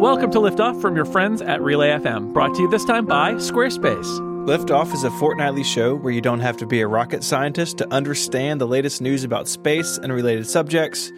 [0.00, 3.34] Welcome to Liftoff from your friends at Relay FM, brought to you this time by
[3.34, 4.06] Squarespace.
[4.46, 7.92] Liftoff is a fortnightly show where you don't have to be a rocket scientist to
[7.92, 11.12] understand the latest news about space and related subjects.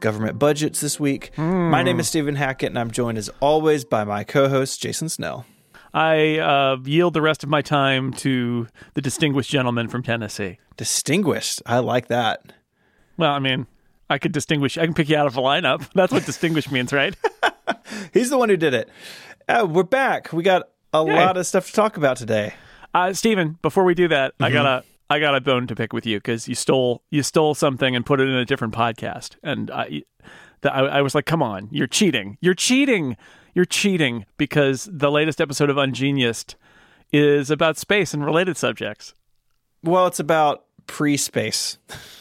[0.00, 1.30] Government budgets this week.
[1.38, 5.08] My name is Stephen Hackett, and I'm joined as always by my co host, Jason
[5.08, 5.46] Snell.
[5.94, 10.58] I uh, yield the rest of my time to the distinguished gentleman from Tennessee.
[10.76, 11.62] Distinguished.
[11.64, 12.52] I like that.
[13.16, 13.66] Well, I mean,
[14.10, 15.88] I could distinguish, I can pick you out of a lineup.
[15.94, 17.14] That's what distinguish means, right?
[18.12, 18.90] He's the one who did it.
[19.48, 20.32] Uh, we're back.
[20.32, 21.14] We got a Yay.
[21.14, 22.54] lot of stuff to talk about today.
[22.92, 25.92] Uh, Stephen, before we do that, I got a I got a bone to pick
[25.92, 29.36] with you because you stole you stole something and put it in a different podcast,
[29.44, 30.02] and I,
[30.62, 33.16] the, I I was like, come on, you're cheating, you're cheating,
[33.54, 36.56] you're cheating because the latest episode of Ungeniused
[37.12, 39.14] is about space and related subjects.
[39.84, 41.78] Well, it's about pre space.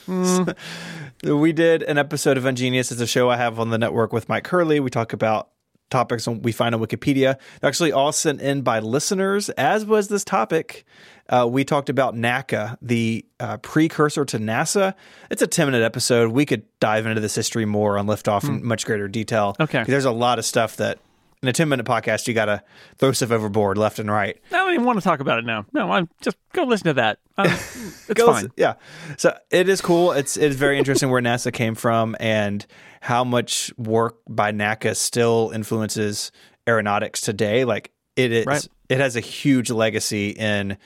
[0.08, 2.92] we did an episode of Ungenius.
[2.92, 4.80] It's a show I have on the network with Mike Hurley.
[4.80, 5.50] We talk about
[5.89, 7.39] topics we find on Wikipedia.
[7.59, 10.86] They're actually all sent in by listeners, as was this topic.
[11.28, 14.94] Uh, we talked about NACA, the uh, precursor to NASA.
[15.31, 16.31] It's a 10 minute episode.
[16.31, 19.56] We could dive into this history more on Liftoff in much greater detail.
[19.59, 19.83] Okay.
[19.83, 21.00] There's a lot of stuff that
[21.42, 22.62] in a 10 minute podcast, you got to
[22.98, 24.38] throw stuff overboard left and right.
[24.52, 25.66] I don't even want to talk about it now.
[25.73, 27.20] No, I'm just go listen to that.
[27.38, 28.52] Um, it's fine.
[28.58, 28.73] Yeah.
[29.18, 30.12] So it is cool.
[30.12, 32.66] It's it is very interesting where NASA came from and
[33.02, 36.32] how much work by NACA still influences
[36.67, 37.64] aeronautics today.
[37.66, 38.67] Like it is Right.
[38.90, 40.78] it has a huge legacy in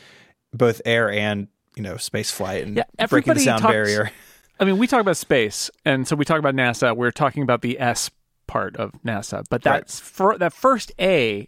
[0.54, 4.12] both air and, you know, space flight and Yeah, breaking the sound talks- barrier.
[4.60, 6.96] I mean, we talk about space, and so we talk about NASA.
[6.96, 8.12] We're talking about the S
[8.48, 9.76] part of NASA, but Right.
[9.80, 11.48] that's for that first A,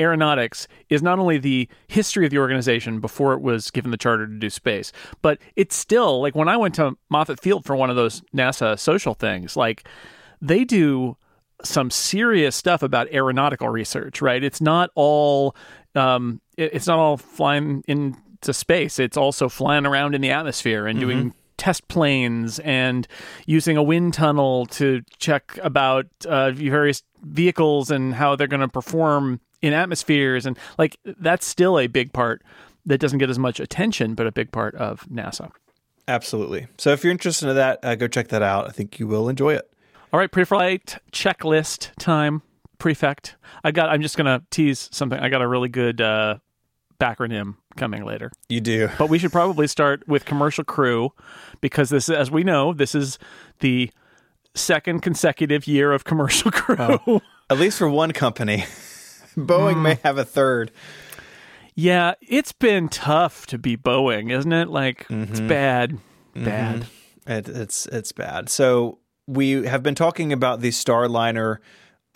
[0.00, 4.26] aeronautics, is not only the history of the organization before it was given the charter
[4.26, 7.90] to do space, but it's still like when I went to Moffett Field for one
[7.90, 9.86] of those NASA social things, like
[10.40, 11.16] they do
[11.64, 14.44] some serious stuff about aeronautical research, right?
[14.44, 15.56] It's not all
[15.94, 18.98] um, it- it's not all flying into space.
[18.98, 23.06] It's also flying around in the atmosphere and doing test planes and
[23.46, 28.68] using a wind tunnel to check about uh, various vehicles and how they're going to
[28.68, 32.42] perform in atmospheres and like that's still a big part
[32.84, 35.50] that doesn't get as much attention, but a big part of NASA.
[36.08, 36.68] Absolutely.
[36.78, 38.68] So if you're interested in that, uh, go check that out.
[38.68, 39.68] I think you will enjoy it.
[40.12, 42.42] All right, pre-flight checklist time.
[42.78, 43.36] Prefect.
[43.64, 43.88] I got.
[43.88, 45.18] I'm just gonna tease something.
[45.18, 46.36] I got a really good uh,
[46.98, 48.30] backronym coming later.
[48.48, 48.88] You do.
[48.98, 51.12] But we should probably start with commercial crew
[51.60, 53.18] because this, as we know, this is
[53.60, 53.90] the
[54.54, 56.76] second consecutive year of commercial crew.
[56.78, 57.20] Oh,
[57.50, 58.64] at least for one company.
[59.36, 60.06] Boeing may hmm.
[60.06, 60.70] have a third.
[61.74, 64.68] yeah, it's been tough to be Boeing, isn't it?
[64.68, 65.48] Like it's mm-hmm.
[65.48, 66.44] bad, mm-hmm.
[66.44, 66.86] bad.
[67.26, 68.48] It, it's it's bad.
[68.48, 71.58] So we have been talking about the Starliner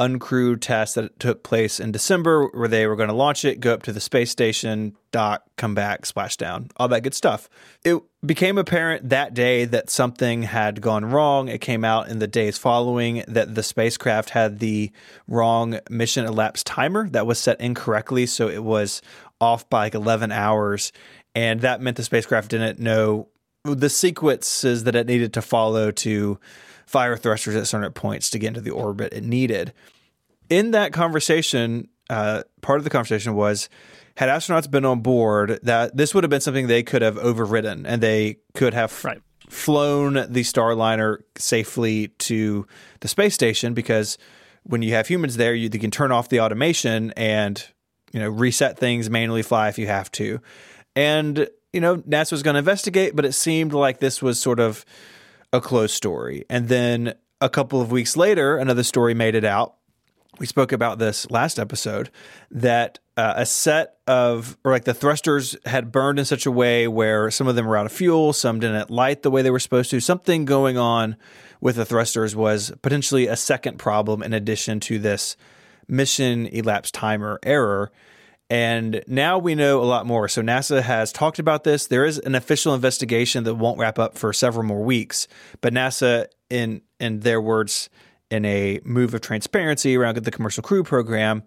[0.00, 3.75] uncrewed test that took place in December, where they were going to launch it, go
[3.75, 7.50] up to the space station, dock, come back, splash down, all that good stuff.
[7.84, 11.49] It became apparent that day that something had gone wrong.
[11.49, 14.91] It came out in the days following that the spacecraft had the
[15.28, 19.03] wrong mission elapsed timer that was set incorrectly, so it was
[19.38, 20.93] off by like 11 hours,
[21.34, 23.28] and that meant the spacecraft didn't know
[23.65, 26.38] the sequences that it needed to follow to
[26.91, 29.73] fire thrusters at certain points to get into the orbit it needed.
[30.49, 33.69] In that conversation, uh, part of the conversation was
[34.17, 37.87] had astronauts been on board, that this would have been something they could have overridden
[37.87, 39.23] and they could have Right.
[39.49, 42.67] flown the Starliner safely to
[43.03, 44.19] the space station because
[44.65, 47.65] when you have humans there, you, you can turn off the automation and
[48.12, 50.41] you know reset things, manually fly if you have to.
[50.97, 54.59] And you know NASA was going to investigate, but it seemed like this was sort
[54.59, 54.84] of
[55.53, 56.44] a closed story.
[56.49, 59.77] And then a couple of weeks later, another story made it out.
[60.38, 62.11] We spoke about this last episode
[62.50, 66.88] that uh, a set of, or like the thrusters had burned in such a way
[66.88, 69.58] where some of them were out of fuel, some didn't light the way they were
[69.58, 70.00] supposed to.
[70.00, 71.17] Something going on
[71.61, 75.37] with the thrusters was potentially a second problem in addition to this
[75.88, 77.91] mission elapsed timer error.
[78.50, 80.26] And now we know a lot more.
[80.26, 81.87] So NASA has talked about this.
[81.87, 85.29] There is an official investigation that won't wrap up for several more weeks.
[85.61, 87.88] But NASA, in in their words,
[88.29, 91.44] in a move of transparency around the commercial crew program,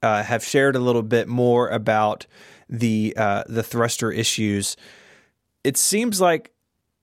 [0.00, 2.26] uh, have shared a little bit more about
[2.68, 4.76] the uh, the thruster issues.
[5.64, 6.52] It seems like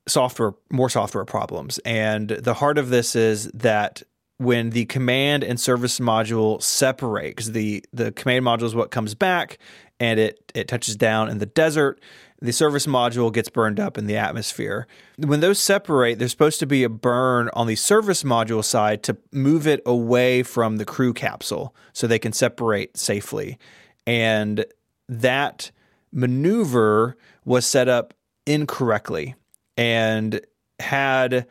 [0.08, 4.02] software more software problems, and the heart of this is that
[4.42, 9.14] when the command and service module separate, because the the command module is what comes
[9.14, 9.60] back,
[10.00, 12.02] and it it touches down in the desert.
[12.42, 14.88] The service module gets burned up in the atmosphere.
[15.20, 19.16] When those separate, there's supposed to be a burn on the service module side to
[19.32, 23.60] move it away from the crew capsule so they can separate safely.
[24.08, 24.66] And
[25.08, 25.70] that
[26.12, 27.16] maneuver
[27.46, 28.16] was set up
[28.48, 29.36] incorrectly
[29.78, 30.42] and
[30.80, 31.46] had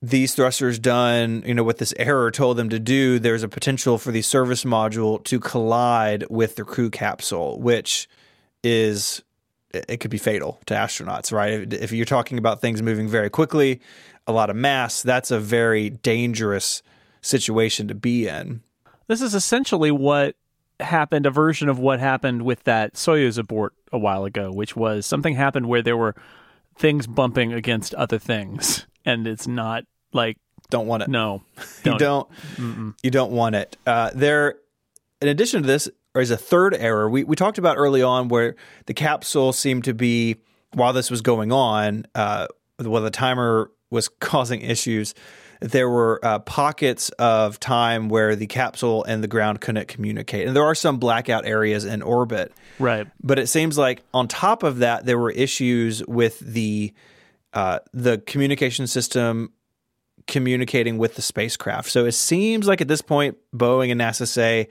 [0.00, 3.98] these thrusters done, you know, what this error told them to do, there's a potential
[3.98, 8.08] for the service module to collide with the crew capsule, which
[8.62, 9.22] is
[9.72, 11.72] it could be fatal to astronauts, right?
[11.72, 13.80] If you're talking about things moving very quickly,
[14.26, 16.82] a lot of mass, that's a very dangerous
[17.20, 18.62] situation to be in.
[19.08, 20.36] This is essentially what
[20.80, 25.06] happened, a version of what happened with that Soyuz abort a while ago, which was
[25.06, 26.14] something happened where there were
[26.76, 30.36] things bumping against other things, and it's not like
[30.70, 31.08] don't want it.
[31.08, 31.42] No,
[31.82, 31.94] don't.
[31.94, 32.28] you don't.
[32.56, 32.94] Mm-mm.
[33.02, 33.76] You don't want it.
[33.86, 34.56] Uh, there,
[35.22, 37.08] in addition to this, is a third error.
[37.08, 38.54] We we talked about early on where
[38.86, 40.36] the capsule seemed to be
[40.74, 45.14] while this was going on, uh, while the timer was causing issues.
[45.60, 50.54] There were uh, pockets of time where the capsule and the ground couldn't communicate, and
[50.54, 52.52] there are some blackout areas in orbit.
[52.78, 56.92] Right, but it seems like on top of that, there were issues with the
[57.54, 59.52] uh, the communication system
[60.26, 61.90] communicating with the spacecraft.
[61.90, 64.68] So it seems like at this point, Boeing and NASA say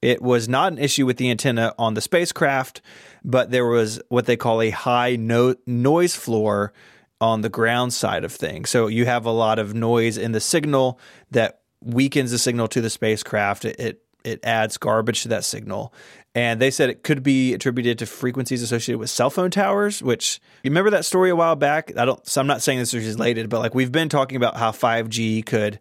[0.00, 2.82] it was not an issue with the antenna on the spacecraft,
[3.24, 6.72] but there was what they call a high no- noise floor
[7.20, 8.70] on the ground side of things.
[8.70, 11.00] So you have a lot of noise in the signal
[11.30, 13.64] that weakens the signal to the spacecraft.
[13.64, 15.92] It, it, it adds garbage to that signal.
[16.36, 20.40] And they said it could be attributed to frequencies associated with cell phone towers, which
[20.64, 21.96] you remember that story a while back?
[21.96, 24.56] I don't so I'm not saying this is related, but like we've been talking about
[24.56, 25.78] how 5G could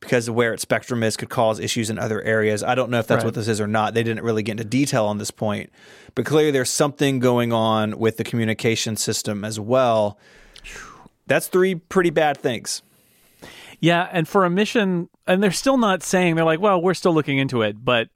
[0.00, 2.62] because of where its spectrum is could cause issues in other areas.
[2.62, 3.26] I don't know if that's right.
[3.26, 3.94] what this is or not.
[3.94, 5.70] They didn't really get into detail on this point.
[6.14, 10.18] But clearly there's something going on with the communication system as well.
[11.26, 12.82] That's three pretty bad things.
[13.80, 17.14] Yeah, and for a mission and they're still not saying they're like, well, we're still
[17.14, 18.08] looking into it, but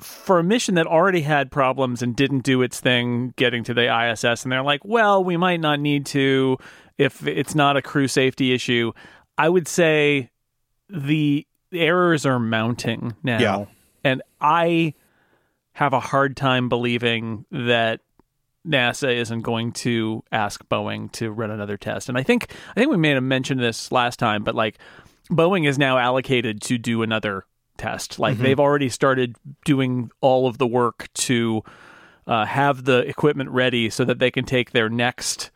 [0.00, 4.12] for a mission that already had problems and didn't do its thing getting to the
[4.12, 6.58] ISS, and they're like, well, we might not need to
[6.98, 8.92] if it's not a crew safety issue.
[9.36, 10.30] I would say
[10.88, 13.38] the errors are mounting now.
[13.38, 13.64] Yeah.
[14.04, 14.94] And I
[15.72, 18.00] have a hard time believing that
[18.66, 22.08] NASA isn't going to ask Boeing to run another test.
[22.08, 24.78] And I think I think we may have mentioned this last time, but like
[25.30, 27.44] Boeing is now allocated to do another
[27.78, 28.18] test.
[28.18, 28.42] Like mm-hmm.
[28.42, 31.62] they've already started doing all of the work to
[32.26, 35.50] uh, have the equipment ready so that they can take their next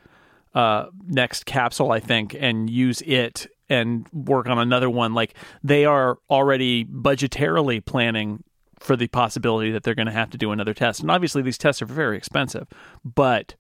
[0.55, 5.15] uh, next capsule, I think, and use it and work on another one.
[5.15, 8.45] Like they are already budgetarily planning
[8.79, 11.01] for the possibility that they're going to have to do another test.
[11.01, 12.67] And obviously, these tests are very expensive,
[13.05, 13.55] but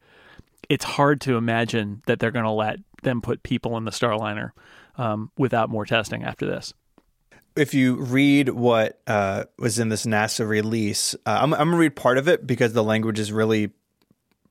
[0.68, 4.50] it's hard to imagine that they're going to let them put people in the Starliner
[4.96, 6.74] um, without more testing after this
[7.56, 11.76] if you read what uh, was in this NASA release, uh, I'm, I'm going to
[11.78, 13.70] read part of it because the language is really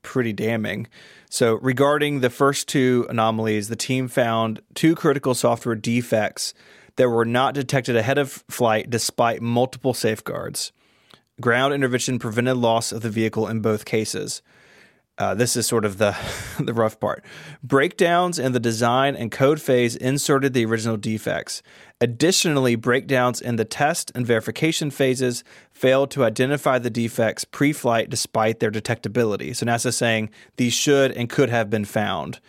[0.02, 0.88] pretty damning.
[1.30, 6.54] So, regarding the first two anomalies, the team found two critical software defects
[6.98, 10.72] that were not detected ahead of flight despite multiple safeguards.
[11.40, 14.42] Ground intervention prevented loss of the vehicle in both cases.
[15.22, 16.18] Uh, this is sort of the
[16.60, 17.24] the rough part.
[17.64, 21.62] Breakdowns in the design and code phase inserted the original defects.
[22.02, 28.60] Additionally, breakdowns in the test and verification phases failed to identify the defects pre-flight despite
[28.60, 29.56] their detectability.
[29.56, 32.40] So NASA saying these should and could have been found.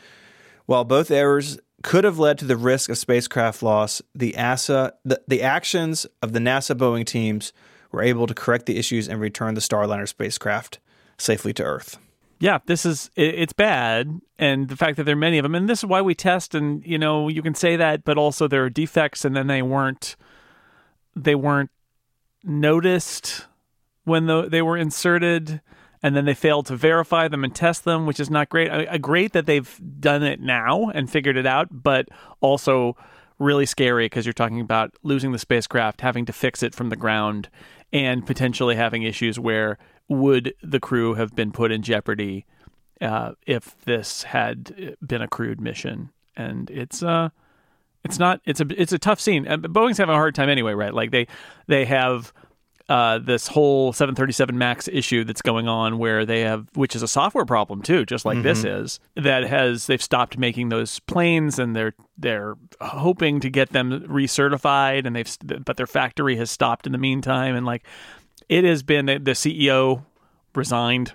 [0.65, 5.21] While both errors could have led to the risk of spacecraft loss, the, ASA, the,
[5.29, 7.53] the actions of the NASA Boeing teams
[7.91, 10.79] were able to correct the issues and return the Starliner spacecraft
[11.19, 11.99] safely to Earth
[12.43, 15.69] yeah, this is it's bad, and the fact that there are many of them, and
[15.69, 18.65] this is why we test, and you know you can say that, but also there
[18.65, 20.17] are defects, and then they weren't
[21.15, 21.71] they weren't
[22.43, 23.47] noticed
[24.03, 25.61] when the, they were inserted,
[26.03, 28.73] and then they failed to verify them and test them, which is not great.
[28.73, 32.09] I, I, great that they've done it now and figured it out, but
[32.41, 32.97] also
[33.39, 36.97] really scary because you're talking about losing the spacecraft, having to fix it from the
[36.97, 37.49] ground,
[37.93, 42.47] and potentially having issues where would the crew have been put in jeopardy
[43.01, 46.11] uh, if this had been a crewed mission?
[46.37, 47.29] And it's uh,
[48.05, 49.45] it's not it's a it's a tough scene.
[49.45, 50.95] Boeing's having a hard time anyway, right?
[50.95, 51.27] Like they
[51.67, 52.33] they have
[52.89, 57.09] uh, this whole 737 Max issue that's going on, where they have, which is a
[57.09, 58.47] software problem too, just like mm-hmm.
[58.47, 63.71] this is, that has they've stopped making those planes, and they're they're hoping to get
[63.71, 67.85] them recertified, and they've but their factory has stopped in the meantime, and like
[68.49, 70.05] it has been the CEO
[70.55, 71.15] resigned.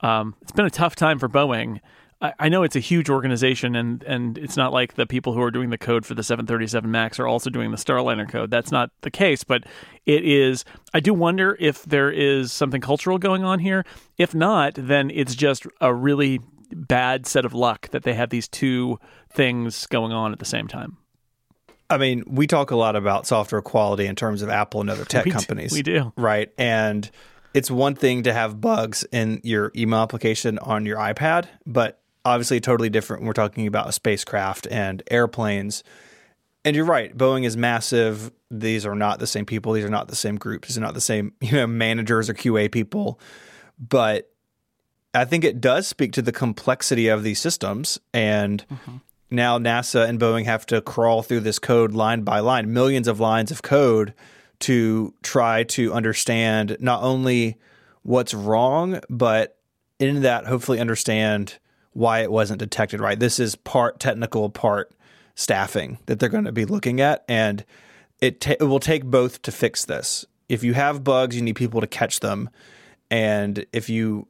[0.00, 1.80] Um, it's been a tough time for Boeing.
[2.22, 5.42] I, I know it's a huge organization, and and it's not like the people who
[5.42, 8.50] are doing the code for the 737 Max are also doing the Starliner code.
[8.50, 9.64] That's not the case, but
[10.06, 10.64] it is.
[10.94, 13.84] I do wonder if there is something cultural going on here.
[14.16, 16.40] If not, then it's just a really
[16.74, 18.98] bad set of luck that they have these two
[19.34, 20.96] things going on at the same time.
[21.90, 25.04] I mean, we talk a lot about software quality in terms of Apple and other
[25.04, 25.72] tech We do- companies.
[25.72, 26.12] we do.
[26.16, 26.50] Right.
[26.56, 27.10] And
[27.52, 32.60] it's one thing to have bugs in your email application on your iPad, but obviously
[32.60, 35.82] totally different when we're talking about a spacecraft and airplanes.
[36.64, 38.30] And you're right, Boeing is massive.
[38.50, 39.72] These are not the same people.
[39.72, 40.68] These are not the same groups.
[40.68, 43.18] These are not the same, you know, managers or QA people.
[43.78, 44.30] But
[45.14, 47.98] I think it does speak to the complexity of these systems.
[48.14, 48.96] And mm-hmm.
[49.30, 53.20] now NASA and Boeing have to crawl through this code line by line, millions of
[53.20, 54.14] lines of code
[54.60, 57.56] to try to understand not only
[58.02, 59.58] what's wrong, but
[59.98, 61.58] in that, hopefully, understand
[61.92, 63.18] why it wasn't detected right.
[63.18, 64.92] This is part technical, part
[65.34, 67.24] staffing that they're going to be looking at.
[67.28, 67.64] And
[68.20, 70.24] it, it will take both to fix this.
[70.48, 72.50] If you have bugs, you need people to catch them.
[73.10, 74.26] And if you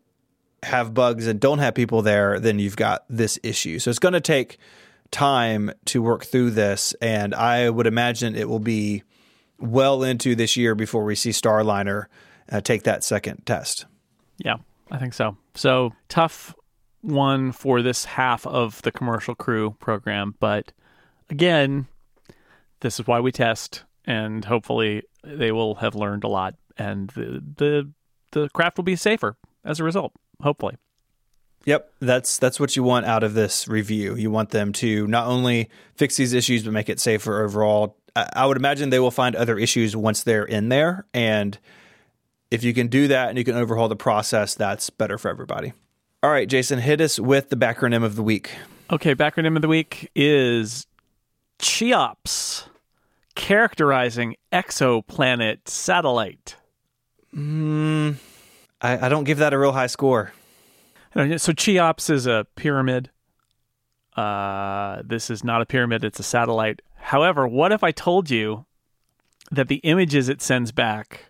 [0.62, 3.78] have bugs and don't have people there, then you've got this issue.
[3.78, 4.58] So it's going to take
[5.10, 6.94] time to work through this.
[7.00, 9.02] And I would imagine it will be
[9.58, 12.06] well into this year before we see Starliner
[12.50, 13.86] uh, take that second test.
[14.38, 14.56] Yeah,
[14.90, 15.36] I think so.
[15.54, 16.54] So tough
[17.02, 20.72] one for this half of the commercial crew program, but
[21.28, 21.86] again,
[22.80, 27.42] this is why we test, and hopefully they will have learned a lot, and the
[27.56, 27.90] the
[28.32, 30.12] the craft will be safer as a result.
[30.40, 30.76] Hopefully,
[31.64, 34.16] Yep, that's that's what you want out of this review.
[34.16, 37.96] You want them to not only fix these issues but make it safer overall.
[38.16, 41.58] I, I would imagine they will find other issues once they're in there, and
[42.50, 45.72] if you can do that and you can overhaul the process, that's better for everybody.
[46.22, 48.52] All right, Jason, hit us with the backronym of the week.
[48.90, 49.14] okay.
[49.14, 50.86] Backronym of the week is
[51.58, 52.64] CHEOPS,
[53.34, 56.56] characterizing exoplanet satellite.
[57.34, 58.16] I,
[58.82, 60.32] I don't give that a real high score.
[61.14, 63.10] So Cheops is a pyramid.
[64.16, 66.82] Uh, this is not a pyramid; it's a satellite.
[66.96, 68.66] However, what if I told you
[69.50, 71.26] that the images it sends back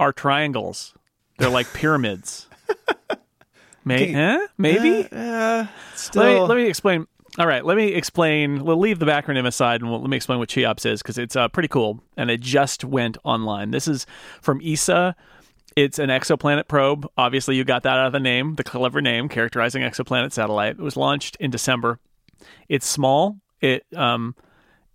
[0.00, 0.94] are triangles?
[1.38, 2.48] They're like pyramids.
[3.84, 4.46] May-?
[4.58, 5.08] Maybe.
[5.10, 7.06] Uh, still, Let me, let me explain.
[7.38, 8.64] All right, let me explain.
[8.64, 11.34] We'll leave the backronym aside and we'll, let me explain what Cheops is because it's
[11.34, 13.70] uh, pretty cool and it just went online.
[13.70, 14.06] This is
[14.42, 15.16] from ESA.
[15.74, 17.08] It's an exoplanet probe.
[17.16, 20.72] Obviously, you got that out of the name, the clever name, characterizing exoplanet satellite.
[20.72, 21.98] It was launched in December.
[22.68, 23.38] It's small.
[23.62, 24.34] It um,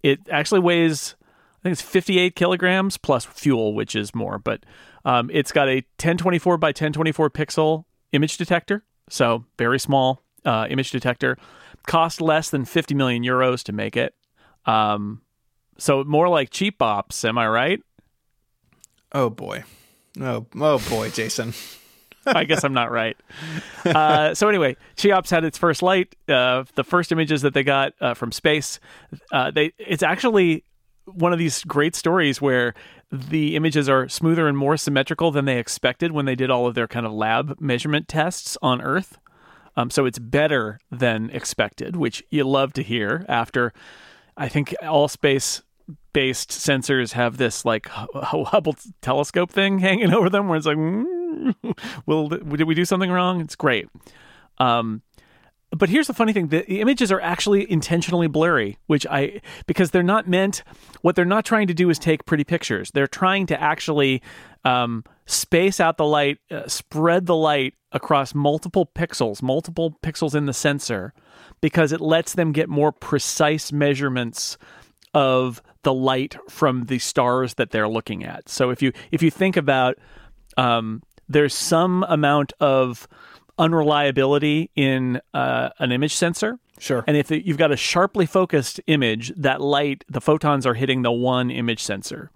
[0.04, 4.38] it actually weighs, I think it's 58 kilograms plus fuel, which is more.
[4.38, 4.64] But
[5.08, 10.92] um, it's got a 1024 by 1024 pixel image detector, so very small uh, image
[10.92, 11.38] detector.
[11.88, 14.14] Cost less than 50 million euros to make it.
[14.66, 15.22] Um,
[15.78, 17.82] so more like cheap ops, am I right?
[19.14, 19.64] oh boy,
[20.20, 21.54] oh oh boy, Jason.
[22.26, 23.16] I guess I'm not right.
[23.86, 26.14] Uh, so anyway, Cheops had its first light.
[26.28, 28.82] Uh, the first images that they got uh, from space,
[29.32, 30.66] uh, they it's actually
[31.08, 32.74] one of these great stories where
[33.12, 36.76] the images are smoother and more symmetrical than they expected when they did all of
[36.76, 39.18] their kind of lab measurement tests on Earth.
[39.76, 43.26] Um, so it's better than expected, which you love to hear.
[43.30, 43.74] After,
[44.36, 45.62] I think all space
[46.14, 51.54] based sensors have this like Hubble telescope thing hanging over them, where it's like, mm,
[52.06, 53.88] "Will did we do something wrong?" It's great.
[54.58, 55.04] Um,
[55.72, 60.04] but here's the funny thing: the images are actually intentionally blurry, which I because they're
[60.04, 60.64] not meant.
[61.02, 62.92] What they're not trying to do is take pretty pictures.
[62.92, 64.22] They're trying to actually
[64.64, 70.46] um, space out the light, uh, spread the light across multiple pixels, multiple pixels in
[70.46, 71.14] the sensor,
[71.62, 74.58] because it lets them get more precise measurements
[75.14, 78.50] of the light from the stars that they're looking at.
[78.50, 79.98] So if you if you think about
[80.58, 83.08] um, there's some amount of
[83.58, 86.60] unreliability in uh, an image sensor.
[86.80, 87.04] Sure.
[87.08, 91.12] And if you've got a sharply focused image, that light, the photons are hitting the
[91.12, 92.30] one image sensor,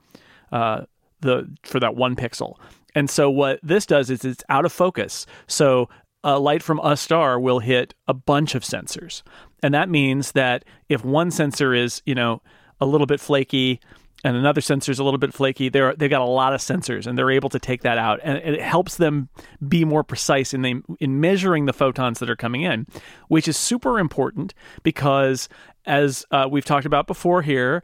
[0.52, 0.86] uh,
[1.20, 2.56] the for that one pixel.
[2.96, 5.26] And so what this does is it's out of focus.
[5.48, 5.90] So
[6.24, 9.22] a light from a star will hit a bunch of sensors,
[9.64, 12.42] and that means that if one sensor is you know
[12.80, 13.80] a little bit flaky
[14.24, 17.08] and another sensor is a little bit flaky, they're they've got a lot of sensors
[17.08, 19.30] and they're able to take that out, and it helps them
[19.68, 22.86] be more precise in the, in measuring the photons that are coming in,
[23.30, 25.50] which is super important because
[25.86, 27.84] as uh, we've talked about before here.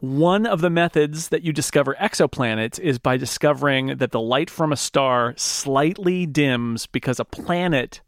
[0.00, 4.72] One of the methods that you discover exoplanets is by discovering that the light from
[4.72, 8.00] a star slightly dims because a planet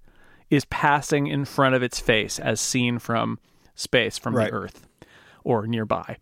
[0.49, 3.39] is passing in front of its face as seen from
[3.75, 4.51] space, from Right.
[4.51, 4.89] the Earth
[5.45, 6.17] or nearby.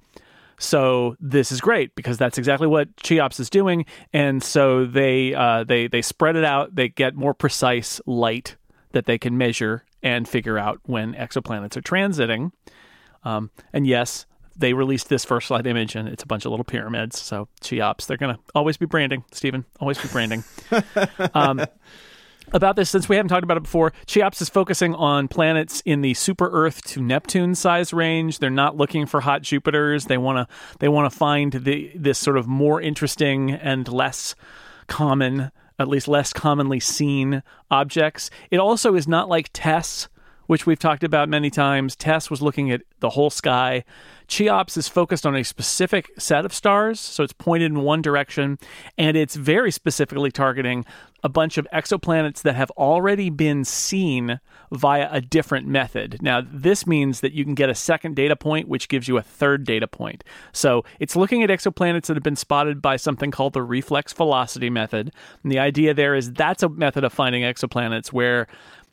[0.60, 5.64] So this is great because that's exactly what Cheops is doing, and so they uh,
[5.64, 6.74] they they spread it out.
[6.74, 8.56] They get more precise light
[8.92, 12.52] that they can measure and figure out when exoplanets are transiting.
[13.24, 16.64] Um, and yes, they released this first light image, and it's a bunch of little
[16.64, 17.18] pyramids.
[17.18, 20.44] So Cheops, they're gonna always be branding, Stephen, always be branding.
[21.34, 21.64] um,
[22.52, 23.92] about this since we haven't talked about it before.
[24.06, 28.38] Cheops is focusing on planets in the super Earth to Neptune size range.
[28.38, 30.06] They're not looking for hot Jupiters.
[30.06, 34.34] They want to they want to find the this sort of more interesting and less
[34.86, 38.30] common, at least less commonly seen objects.
[38.50, 40.08] It also is not like TESS,
[40.50, 41.94] which we've talked about many times.
[41.94, 43.84] TESS was looking at the whole sky.
[44.26, 48.58] Cheops is focused on a specific set of stars, so it's pointed in one direction,
[48.98, 50.84] and it's very specifically targeting
[51.22, 54.40] a bunch of exoplanets that have already been seen
[54.72, 56.20] via a different method.
[56.20, 59.22] Now, this means that you can get a second data point, which gives you a
[59.22, 60.24] third data point.
[60.52, 64.68] So it's looking at exoplanets that have been spotted by something called the reflex velocity
[64.68, 65.12] method.
[65.44, 68.48] And the idea there is that's a method of finding exoplanets where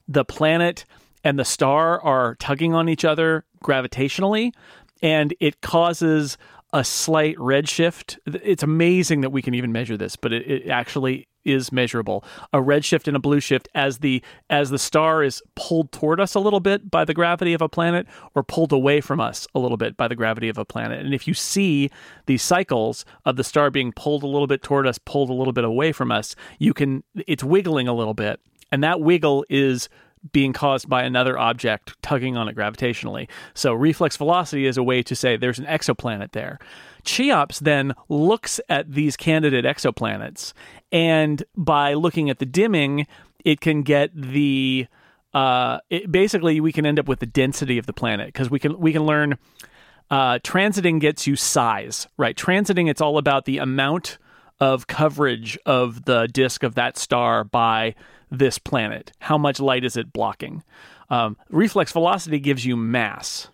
[0.08, 0.86] the planet
[1.24, 4.54] and the star are tugging on each other gravitationally,
[5.02, 6.38] and it causes
[6.74, 8.18] a slight redshift.
[8.26, 12.26] It's amazing that we can even measure this, but it, it actually is measurable.
[12.52, 16.36] A redshift and a blue shift as the as the star is pulled toward us
[16.36, 18.06] a little bit by the gravity of a planet
[18.36, 21.04] or pulled away from us a little bit by the gravity of a planet.
[21.04, 21.90] And if you see
[22.26, 25.54] these cycles of the star being pulled a little bit toward us, pulled a little
[25.54, 28.42] bit away from us, you can it's wiggling a little bit.
[28.70, 29.88] And that wiggle is
[30.32, 33.28] being caused by another object tugging on it gravitationally.
[33.54, 36.60] So reflex velocity is a way to say there's an exoplanet there.
[37.04, 40.54] Cheops then looks at these candidate exoplanets,
[40.92, 43.08] and by looking at the dimming,
[43.46, 44.88] it can get the
[45.34, 48.60] uh, it, basically we can end up with the density of the planet because we
[48.60, 49.38] can we can learn
[50.10, 52.36] uh, transiting gets you size right.
[52.36, 54.18] Transiting it's all about the amount
[54.60, 57.94] of coverage of the disk of that star by
[58.30, 59.12] this planet.
[59.20, 60.64] How much light is it blocking?
[61.10, 63.48] Um, reflex velocity gives you mass.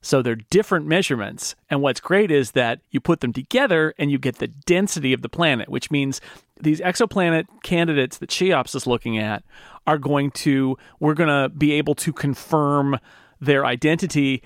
[0.00, 1.56] So they're different measurements.
[1.68, 5.22] And what's great is that you put them together and you get the density of
[5.22, 6.20] the planet, which means
[6.60, 9.42] these exoplanet candidates that Cheops is looking at
[9.86, 12.98] are going to, we're going to be able to confirm
[13.40, 14.42] their identity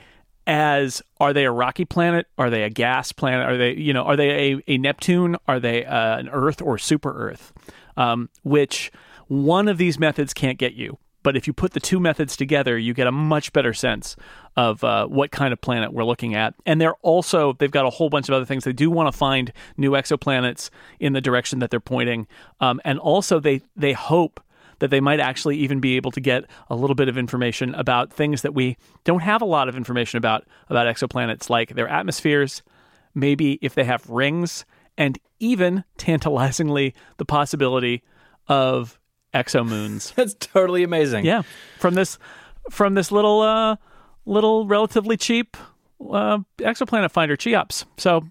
[0.47, 2.27] as are they a rocky planet?
[2.37, 3.47] Are they a gas planet?
[3.47, 5.37] Are they, you know, are they a, a Neptune?
[5.47, 7.53] Are they uh, an Earth or super Earth?
[7.97, 8.91] Um, which
[9.33, 10.99] one of these methods can't get you.
[11.23, 14.15] But if you put the two methods together, you get a much better sense
[14.57, 16.55] of uh, what kind of planet we're looking at.
[16.67, 18.65] And they're also, they've got a whole bunch of other things.
[18.65, 20.69] They do want to find new exoplanets
[21.01, 22.27] in the direction that they're pointing.
[22.61, 24.43] Um, and also, they, they hope
[24.81, 28.13] that they might actually even be able to get a little bit of information about
[28.13, 32.63] things that we don't have a lot of information about about exoplanets, like their atmospheres,
[33.15, 34.65] maybe if they have rings,
[34.99, 38.03] and even tantalizingly the possibility
[38.49, 38.99] of
[39.35, 40.15] exomoons.
[40.17, 41.25] That's totally amazing.
[41.25, 41.43] yeah,
[41.79, 42.19] from this
[42.71, 43.77] from this little uh,
[44.25, 45.57] little relatively cheap
[46.11, 47.85] uh, exoplanet finder Cheops.
[47.97, 48.23] So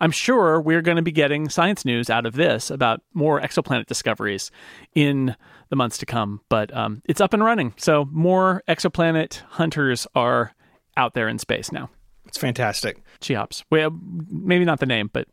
[0.00, 3.86] I'm sure we're going to be getting science news out of this about more exoplanet
[3.86, 4.50] discoveries
[4.94, 5.36] in
[5.68, 6.40] the months to come.
[6.48, 10.54] But um, it's up and running, so more exoplanet hunters are
[10.96, 11.90] out there in space now.
[12.26, 13.02] It's fantastic.
[13.20, 13.90] Cheops, well,
[14.30, 15.28] maybe not the name, but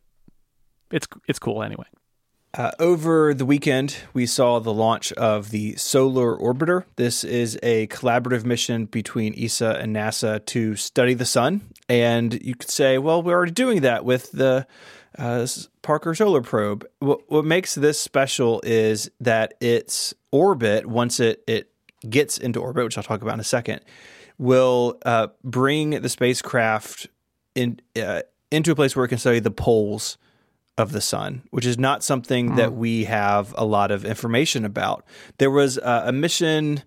[0.90, 1.86] it's it's cool anyway.
[2.56, 6.84] Uh, over the weekend, we saw the launch of the Solar Orbiter.
[6.96, 11.60] This is a collaborative mission between ESA and NASA to study the sun.
[11.86, 14.66] And you could say, well, we're already doing that with the
[15.18, 15.46] uh,
[15.82, 16.86] Parker Solar Probe.
[17.00, 21.70] What, what makes this special is that its orbit, once it, it
[22.08, 23.82] gets into orbit, which I'll talk about in a second,
[24.38, 27.08] will uh, bring the spacecraft
[27.54, 30.16] in uh, into a place where it can study the poles
[30.78, 35.04] of the sun, which is not something that we have a lot of information about.
[35.38, 36.82] There was uh, a mission,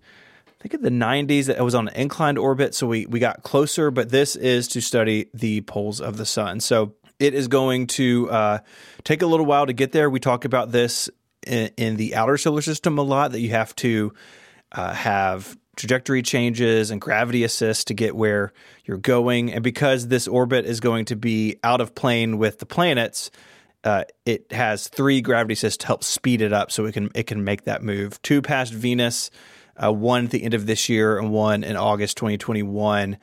[0.46, 3.42] I think in the 90s, that was on an inclined orbit, so we, we got
[3.42, 6.60] closer, but this is to study the poles of the sun.
[6.60, 8.58] So it is going to uh,
[9.02, 10.08] take a little while to get there.
[10.08, 11.10] We talk about this
[11.44, 14.12] in, in the outer solar system a lot, that you have to
[14.70, 18.52] uh, have trajectory changes and gravity assist to get where
[18.84, 19.52] you're going.
[19.52, 23.30] And because this orbit is going to be out of plane with the planets,
[23.84, 27.26] uh, it has three gravity assists to help speed it up so it can it
[27.26, 28.20] can make that move.
[28.22, 29.30] Two past Venus,
[29.82, 33.16] uh, one at the end of this year and one in August 2021,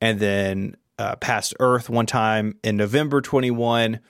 [0.00, 4.00] and then uh, past Earth one time in November 21,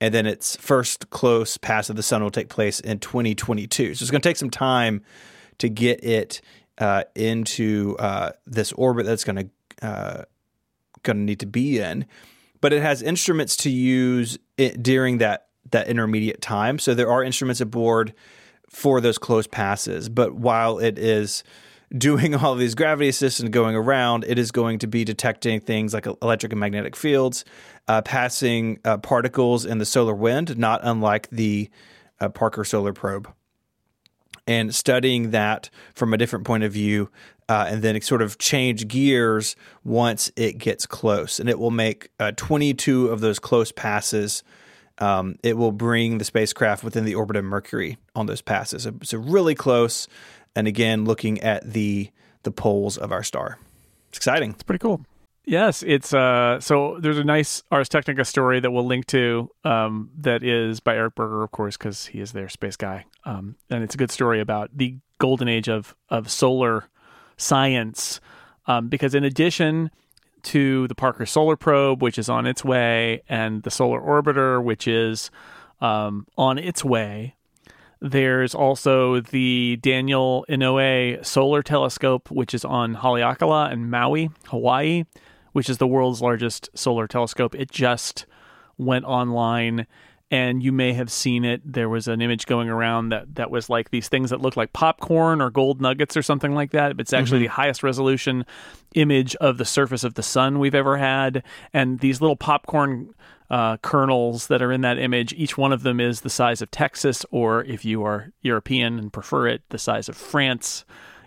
[0.00, 3.94] and then its first close pass of the sun will take place in 2022.
[3.94, 5.02] So it's going to take some time
[5.58, 6.40] to get it
[6.78, 10.24] uh, into uh, this orbit that's going to uh,
[11.02, 12.06] going to need to be in.
[12.62, 14.38] But it has instruments to use
[14.80, 16.78] during that that intermediate time.
[16.78, 18.14] So there are instruments aboard
[18.68, 20.08] for those close passes.
[20.08, 21.44] But while it is
[21.96, 25.92] doing all these gravity assists and going around, it is going to be detecting things
[25.92, 27.44] like electric and magnetic fields,
[27.88, 31.68] uh, passing uh, particles in the solar wind, not unlike the
[32.20, 33.28] uh, Parker Solar Probe,
[34.46, 37.10] and studying that from a different point of view.
[37.52, 41.38] Uh, and then sort of change gears once it gets close.
[41.38, 44.42] And it will make uh, 22 of those close passes
[44.98, 48.84] um, it will bring the spacecraft within the orbit of Mercury on those passes.
[48.84, 50.06] So, so really close,
[50.54, 52.10] and again, looking at the
[52.44, 53.58] the poles of our star.
[54.08, 54.50] It's exciting.
[54.50, 55.04] It's pretty cool.
[55.44, 56.60] Yes, it's uh.
[56.60, 59.50] So there's a nice Ars Technica story that we'll link to.
[59.64, 63.06] Um, that is by Eric Berger, of course, because he is their space guy.
[63.24, 66.84] Um, and it's a good story about the golden age of of solar
[67.36, 68.20] science.
[68.66, 69.90] Um, because in addition
[70.42, 74.86] to the Parker Solar Probe, which is on its way, and the Solar Orbiter, which
[74.88, 75.30] is
[75.80, 77.34] um, on its way.
[78.00, 85.04] There's also the Daniel Inouye Solar Telescope, which is on Haleakala and Maui, Hawaii,
[85.52, 87.54] which is the world's largest solar telescope.
[87.54, 88.26] It just
[88.76, 89.86] went online
[90.32, 91.60] and you may have seen it.
[91.62, 94.72] There was an image going around that that was like these things that look like
[94.72, 96.96] popcorn or gold nuggets or something like that.
[96.96, 97.48] But it's actually mm-hmm.
[97.48, 98.46] the highest resolution
[98.94, 101.44] image of the surface of the sun we've ever had.
[101.74, 103.14] And these little popcorn
[103.50, 106.70] uh, kernels that are in that image, each one of them is the size of
[106.70, 110.86] Texas, or if you are European and prefer it, the size of France.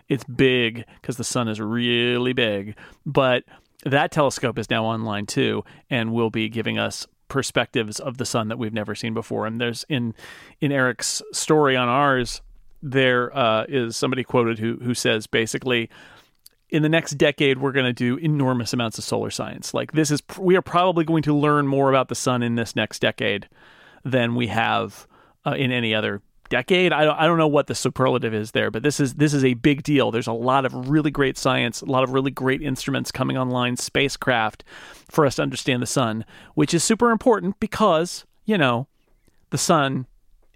[0.09, 3.43] It's big because the sun is really big, but
[3.85, 8.47] that telescope is now online too and will be giving us perspectives of the sun
[8.49, 9.45] that we've never seen before.
[9.45, 10.13] And there's in
[10.61, 12.41] in Eric's story on Ars,
[12.81, 15.89] there uh, is somebody quoted who who says basically.
[16.67, 19.73] In the next decade, we're going to do enormous amounts of solar science.
[19.73, 22.75] Like this is, we are probably going to learn more about the sun in this
[22.75, 23.47] next decade
[24.03, 25.07] than we have
[25.45, 26.93] uh, in any other decade.
[26.93, 29.43] I don't, I don't know what the superlative is there, but this is this is
[29.43, 30.11] a big deal.
[30.11, 33.77] There's a lot of really great science, a lot of really great instruments coming online,
[33.77, 34.63] spacecraft
[35.09, 38.87] for us to understand the sun, which is super important because, you know,
[39.49, 40.07] the sun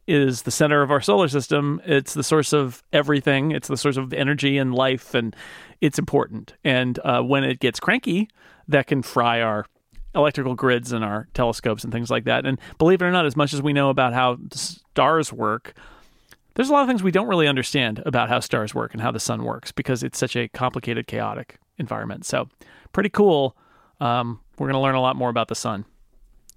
[0.08, 1.82] is the center of our solar system.
[1.86, 3.52] It's the source of everything.
[3.52, 5.36] It's the source of energy and life, and
[5.82, 6.56] it's important.
[6.64, 8.28] And uh, when it gets cranky,
[8.68, 9.66] that can fry our
[10.16, 12.46] electrical grids and our telescopes and things like that.
[12.46, 15.74] And believe it or not, as much as we know about how stars work,
[16.56, 19.12] there's a lot of things we don't really understand about how stars work and how
[19.12, 22.26] the sun works because it's such a complicated, chaotic environment.
[22.26, 22.50] So,
[22.92, 23.56] pretty cool.
[24.02, 25.86] Um, we're going to learn a lot more about the sun.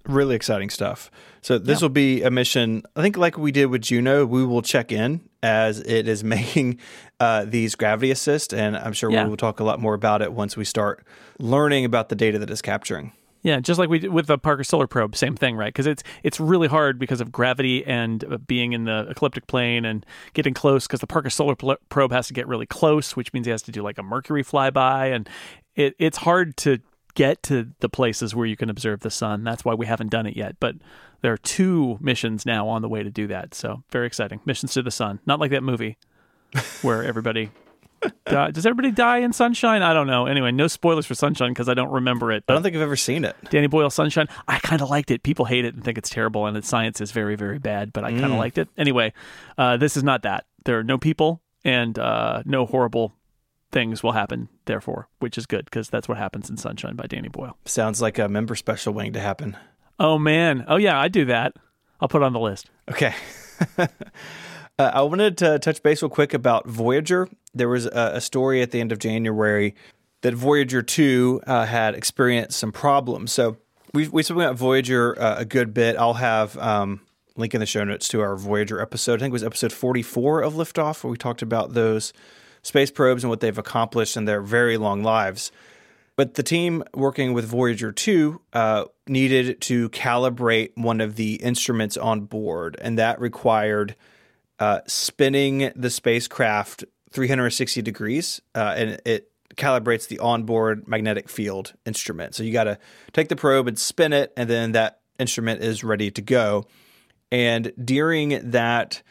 [0.05, 1.09] Really exciting stuff.
[1.41, 1.85] So, this yeah.
[1.85, 5.21] will be a mission, I think, like we did with Juno, we will check in
[5.41, 6.79] as it is making
[7.19, 8.53] uh, these gravity assist.
[8.53, 9.23] And I'm sure yeah.
[9.23, 11.05] we will talk a lot more about it once we start
[11.39, 13.13] learning about the data that it's capturing.
[13.43, 15.67] Yeah, just like we did with the Parker Solar Probe, same thing, right?
[15.67, 19.83] Because it's it's really hard because of gravity and uh, being in the ecliptic plane
[19.83, 20.87] and getting close.
[20.87, 23.71] Because the Parker Solar Probe has to get really close, which means he has to
[23.71, 25.29] do like a Mercury flyby, and
[25.75, 26.79] it, it's hard to
[27.15, 29.43] get to the places where you can observe the sun.
[29.43, 30.55] That's why we haven't done it yet.
[30.59, 30.75] But
[31.21, 33.53] there are two missions now on the way to do that.
[33.53, 35.19] So very exciting missions to the sun.
[35.25, 35.97] Not like that movie
[36.81, 37.51] where everybody
[38.25, 38.51] die.
[38.51, 39.81] Does everybody die in Sunshine?
[39.81, 40.25] I don't know.
[40.25, 42.43] Anyway, no spoilers for Sunshine because I don't remember it.
[42.47, 43.35] I don't think I've ever seen it.
[43.49, 44.27] Danny Boyle Sunshine.
[44.47, 45.23] I kind of liked it.
[45.23, 47.93] People hate it and think it's terrible, and its science is very, very bad.
[47.93, 48.37] But I kind of mm.
[48.37, 48.69] liked it.
[48.77, 49.13] Anyway,
[49.57, 50.45] uh, this is not that.
[50.65, 53.13] There are no people and uh, no horrible
[53.71, 54.49] things will happen.
[54.65, 57.57] Therefore, which is good because that's what happens in Sunshine by Danny Boyle.
[57.65, 59.57] Sounds like a member special waiting to happen.
[59.99, 60.65] Oh man.
[60.67, 61.53] Oh yeah, I do that.
[61.99, 62.69] I'll put it on the list.
[62.89, 63.13] Okay.
[64.79, 67.29] Uh, I wanted to touch base real quick about Voyager.
[67.53, 69.75] There was a, a story at the end of January
[70.21, 73.31] that Voyager 2 uh, had experienced some problems.
[73.31, 73.57] So
[73.93, 75.95] we we spoke about Voyager uh, a good bit.
[75.97, 77.01] I'll have um,
[77.35, 79.15] link in the show notes to our Voyager episode.
[79.15, 82.11] I think it was episode 44 of Liftoff, where we talked about those
[82.63, 85.51] space probes and what they've accomplished in their very long lives.
[86.15, 91.97] But the team working with Voyager 2 uh, needed to calibrate one of the instruments
[91.97, 93.95] on board, and that required–
[94.59, 102.33] uh, spinning the spacecraft 360 degrees, uh, and it calibrates the onboard magnetic field instrument.
[102.35, 102.79] So you got to
[103.11, 106.65] take the probe and spin it, and then that instrument is ready to go.
[107.31, 109.01] And during that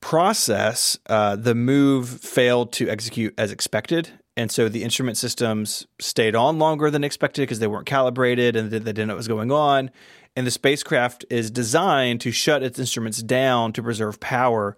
[0.00, 6.36] process, uh, the move failed to execute as expected, And so the instrument systems stayed
[6.36, 9.50] on longer than expected because they weren't calibrated and they didn't know what was going
[9.50, 9.90] on.
[10.36, 14.76] And the spacecraft is designed to shut its instruments down to preserve power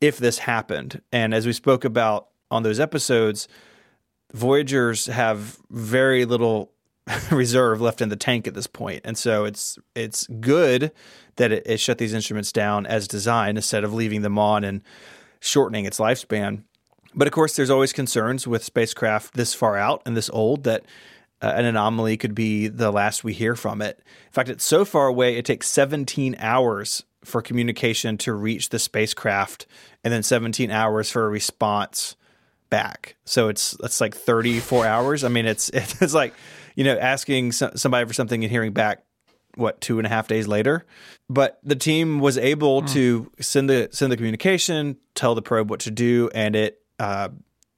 [0.00, 1.00] if this happened.
[1.12, 3.48] And as we spoke about on those episodes,
[4.34, 6.70] Voyagers have very little
[7.30, 9.00] reserve left in the tank at this point.
[9.04, 10.92] And so it's it's good
[11.36, 14.82] that it, it, shut these instruments down as designed instead of leaving them on and
[15.40, 16.64] shortening its lifespan.
[17.14, 20.84] But of course, there's always concerns with spacecraft this far out and this old that
[21.40, 24.02] uh, an anomaly could be the last we hear from it.
[24.26, 28.78] In fact, it's so far away, it takes 17 hours for communication to reach the
[28.78, 29.66] spacecraft
[30.02, 32.16] and then 17 hours for a response
[32.70, 33.16] back.
[33.24, 35.24] So it's it's like 34 hours.
[35.24, 36.34] I mean, it's it's like
[36.74, 39.04] you know asking somebody for something and hearing back
[39.54, 40.86] what two and a half days later.
[41.28, 42.92] But the team was able mm.
[42.92, 47.28] to send the send the communication, tell the probe what to do, and it uh,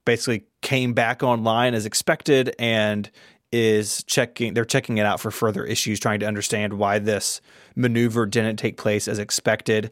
[0.05, 3.09] basically came back online as expected and
[3.51, 7.41] is checking they're checking it out for further issues trying to understand why this
[7.75, 9.91] maneuver didn't take place as expected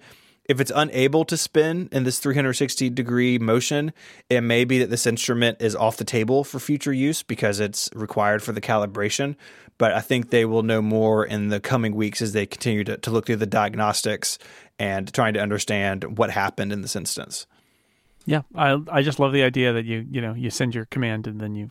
[0.50, 3.94] if it's unable to spin in this 360 degree motion,
[4.32, 7.88] it may be that this instrument is off the table for future use because it's
[7.94, 9.36] required for the calibration.
[9.78, 12.98] But I think they will know more in the coming weeks as they continue to,
[12.98, 14.40] to look through the diagnostics
[14.80, 17.46] and trying to understand what happened in this instance.
[18.26, 21.28] Yeah, I I just love the idea that you you know you send your command
[21.28, 21.70] and then you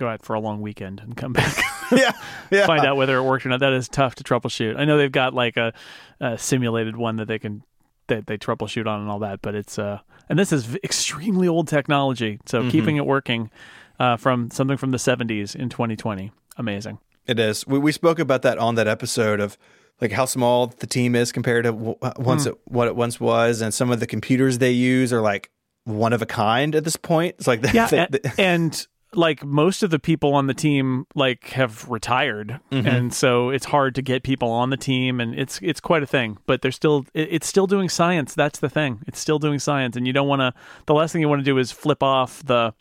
[0.00, 1.56] go out for a long weekend and come back.
[1.92, 2.12] yeah,
[2.50, 2.66] yeah.
[2.66, 3.60] Find out whether it worked or not.
[3.60, 4.76] That is tough to troubleshoot.
[4.76, 5.72] I know they've got like a,
[6.20, 7.62] a simulated one that they can
[8.08, 9.42] that they troubleshoot on and all that.
[9.42, 12.70] But it's uh, and this is extremely old technology, so mm-hmm.
[12.70, 13.50] keeping it working
[13.98, 16.98] uh, from something from the '70s in 2020, amazing.
[17.26, 17.66] It is.
[17.66, 19.56] We we spoke about that on that episode of
[20.00, 22.52] like how small the team is compared to w- uh, once mm.
[22.52, 25.50] it, what it once was, and some of the computers they use are like
[25.84, 27.36] one of a kind at this point.
[27.38, 31.48] It's like yeah, they, they, and like most of the people on the team like
[31.48, 32.60] have retired.
[32.70, 32.86] Mm-hmm.
[32.86, 36.06] and so it's hard to get people on the team and it's it's quite a
[36.06, 38.34] thing but they're still it's still doing science.
[38.34, 39.00] That's the thing.
[39.06, 40.54] It's still doing science and you don't want to
[40.86, 42.74] the last thing you want to do is flip off the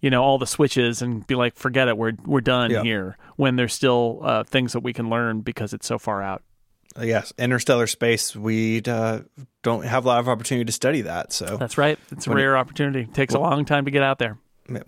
[0.00, 2.82] you know all the switches and be like forget it we're we're done yeah.
[2.82, 6.42] here when there's still uh, things that we can learn because it's so far out.
[7.00, 9.20] Yes interstellar space we uh,
[9.62, 11.56] don't have a lot of opportunity to study that so.
[11.56, 11.98] That's right.
[12.10, 13.02] It's a rare it, opportunity.
[13.02, 14.38] It takes well, a long time to get out there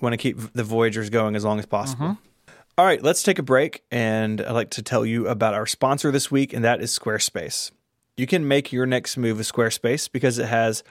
[0.00, 2.06] want to keep the Voyagers going as long as possible.
[2.06, 2.50] Mm-hmm.
[2.78, 3.82] All right, let's take a break.
[3.90, 7.70] And I'd like to tell you about our sponsor this week, and that is Squarespace.
[8.16, 10.82] You can make your next move with Squarespace because it has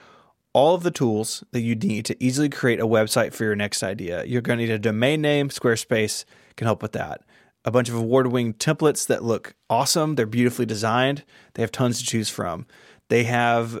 [0.52, 3.82] all of the tools that you need to easily create a website for your next
[3.82, 4.24] idea.
[4.24, 5.48] You're going to need a domain name.
[5.48, 6.24] Squarespace
[6.56, 7.22] can help with that.
[7.64, 10.14] A bunch of award winning templates that look awesome.
[10.14, 11.24] They're beautifully designed.
[11.54, 12.66] They have tons to choose from.
[13.08, 13.80] They have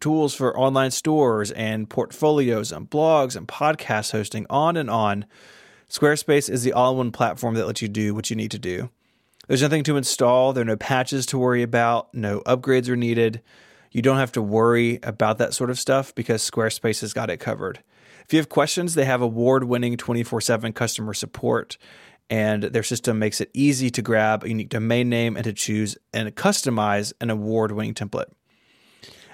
[0.00, 5.26] tools for online stores and portfolios and blogs and podcast hosting, on and on.
[5.88, 8.58] Squarespace is the all in one platform that lets you do what you need to
[8.58, 8.90] do.
[9.48, 13.42] There's nothing to install, there are no patches to worry about, no upgrades are needed.
[13.90, 17.38] You don't have to worry about that sort of stuff because Squarespace has got it
[17.38, 17.82] covered.
[18.24, 21.76] If you have questions, they have award winning 24 7 customer support,
[22.28, 25.98] and their system makes it easy to grab a unique domain name and to choose
[26.14, 28.30] and customize an award winning template.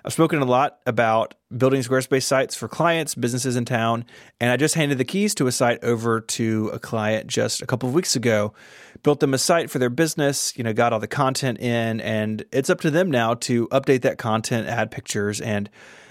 [0.06, 4.04] I've spoken a lot about building Squarespace sites for clients, businesses in town,
[4.38, 7.66] and I just handed the keys to a site over to a client just a
[7.66, 8.54] couple of weeks ago.
[9.02, 12.44] Built them a site for their business, you know, got all the content in, and
[12.52, 15.68] it's up to them now to update that content, add pictures, and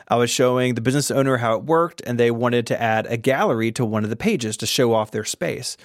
[0.09, 3.15] I was showing the business owner how it worked, and they wanted to add a
[3.15, 5.77] gallery to one of the pages to show off their space.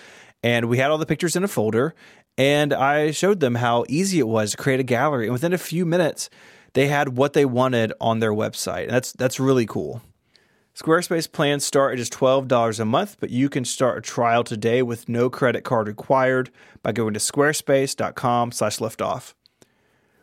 [0.42, 1.94] And we had all the pictures in a folder,
[2.36, 5.26] and I showed them how easy it was to create a gallery.
[5.26, 6.28] And within a few minutes,
[6.72, 8.84] they had what they wanted on their website.
[8.84, 10.02] And that's that's really cool.
[10.74, 14.82] Squarespace plans start at just $12 a month, but you can start a trial today
[14.82, 16.50] with no credit card required
[16.82, 19.34] by going to squarespace.com/liftoff.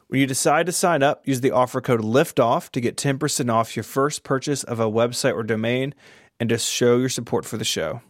[0.07, 3.75] When you decide to sign up, use the offer code LIFTOFF to get 10% off
[3.75, 5.93] your first purchase of a website or domain
[6.39, 8.01] and to show your support for the show.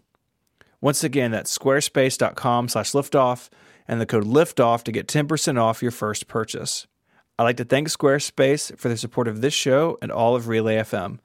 [0.80, 3.50] Once again, that's squarespace.com slash liftoff
[3.88, 6.86] and the code LIFTOFF to get 10% off your first purchase.
[7.39, 10.78] I'd like to thank Squarespace for their support of this show and all of Relay
[10.78, 11.19] FM.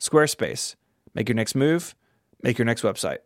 [0.00, 0.76] Squarespace,
[1.14, 1.94] make your next move,
[2.42, 3.18] make your next website.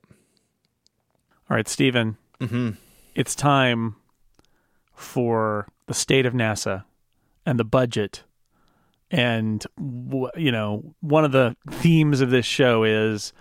[1.49, 2.17] All right, Stephen.
[2.41, 2.71] Mm-hmm.
[3.15, 3.97] It's time
[4.95, 6.85] for the state of NASA
[7.47, 8.25] and the budget.
[9.11, 9.65] And,
[10.37, 13.33] you know, one of the themes of this show is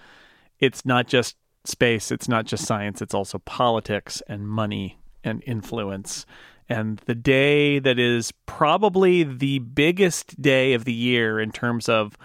[0.60, 6.26] it's not just space, it's not just science, it's also politics and money and influence
[6.72, 12.18] and the day that is probably the biggest day of the year in terms of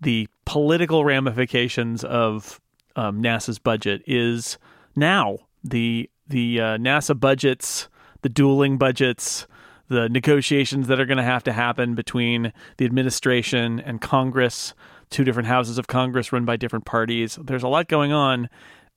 [0.00, 2.60] the political ramifications of
[2.96, 4.58] um, NASA's budget is
[4.96, 7.88] now the the uh, NASA budgets,
[8.22, 9.46] the dueling budgets,
[9.88, 14.72] the negotiations that are going to have to happen between the administration and Congress,
[15.10, 17.38] two different houses of Congress run by different parties.
[17.42, 18.48] There's a lot going on,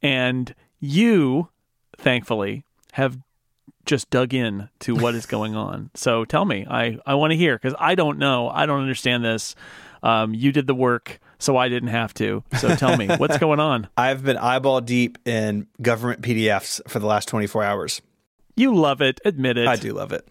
[0.02, 1.50] and you,
[1.98, 3.18] thankfully, have
[3.86, 5.90] just dug in to what is going on.
[5.96, 8.50] So tell me, I, I want to hear because I don't know.
[8.50, 9.56] I don't understand this.
[10.04, 12.44] Um, you did the work, so I didn't have to.
[12.60, 13.88] So tell me, what's going on?
[13.98, 18.02] I've been eyeball deep in government PDFs for the last 24 hours.
[18.56, 19.20] You love it.
[19.26, 19.68] Admit it.
[19.68, 20.28] I do love it.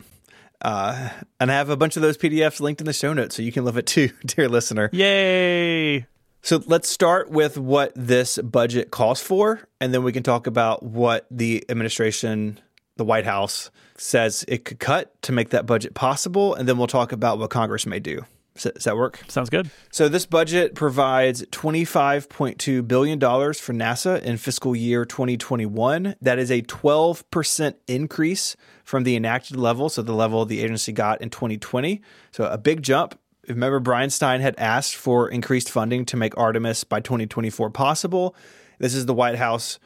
[0.62, 3.42] Uh, and I have a bunch of those PDFs linked in the show notes, so
[3.42, 4.88] you can love it too, dear listener.
[4.92, 6.06] Yay!
[6.40, 10.82] So let's start with what this budget calls for, and then we can talk about
[10.82, 12.60] what the administration,
[12.96, 16.87] the White House, says it could cut to make that budget possible, and then we'll
[16.87, 18.24] talk about what Congress may do.
[18.54, 19.20] Does that work?
[19.26, 19.68] Sounds good.
[19.90, 26.14] So this budget provides $25.2 billion for NASA in fiscal year 2021.
[26.20, 31.20] That is a 12% increase from the enacted level, so the level the agency got
[31.20, 32.00] in 2020.
[32.30, 33.18] So a big jump.
[33.42, 38.37] If remember, Bridenstine had asked for increased funding to make Artemis by 2024 possible.
[38.78, 39.80] This is the White House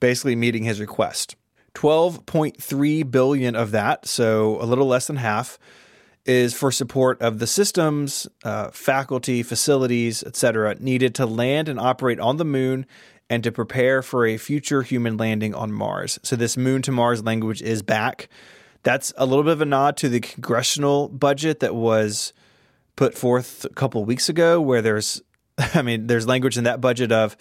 [0.00, 1.36] basically meeting his request.
[1.78, 5.60] 12.3 billion of that, so a little less than half,
[6.26, 12.18] is for support of the systems, uh, faculty, facilities, etc., needed to land and operate
[12.18, 12.84] on the moon
[13.30, 16.18] and to prepare for a future human landing on Mars.
[16.24, 18.28] So, this moon to Mars language is back.
[18.82, 22.32] That's a little bit of a nod to the congressional budget that was
[22.96, 25.22] put forth a couple weeks ago, where there's,
[25.58, 27.36] I mean, there's language in that budget of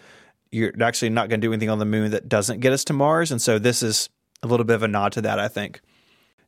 [0.51, 2.93] you're actually not going to do anything on the moon that doesn't get us to
[2.93, 3.31] Mars.
[3.31, 4.09] And so, this is
[4.43, 5.81] a little bit of a nod to that, I think.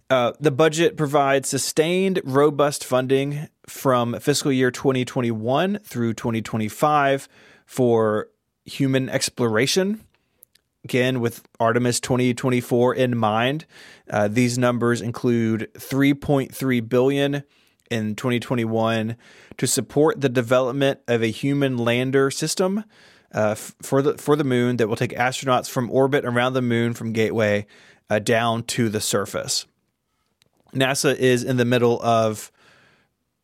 [0.10, 7.30] Uh, the budget provides sustained, robust funding from fiscal year 2021 through 2025
[7.66, 8.30] for
[8.66, 10.04] human exploration.
[10.84, 13.66] Again, with Artemis 2024 in mind,
[14.10, 17.44] uh, these numbers include 3.3 billion
[17.92, 19.16] in 2021
[19.58, 22.84] to support the development of a human lander system
[23.34, 26.94] uh, for the for the moon that will take astronauts from orbit around the moon
[26.94, 27.66] from Gateway
[28.10, 29.66] uh, down to the surface.
[30.74, 32.52] NASA is in the middle of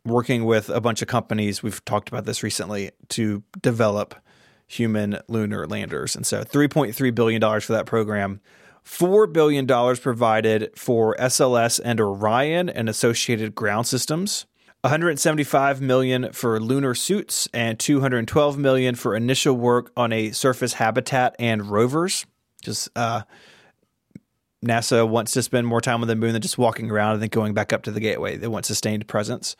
[0.06, 1.64] working with a bunch of companies.
[1.64, 4.16] We've talked about this recently to develop
[4.68, 6.16] human lunar landers.
[6.16, 8.42] And so $3.3 billion for that program.
[8.84, 14.46] $4 billion provided for SLS and Orion and associated ground systems.
[14.86, 21.36] 175 million for lunar suits and 212 million for initial work on a surface habitat
[21.40, 22.28] and rovers.
[22.62, 23.24] Just uh,
[24.64, 27.30] NASA wants to spend more time on the moon than just walking around and then
[27.30, 28.38] going back up to the gateway.
[28.38, 29.56] They want sustained presence.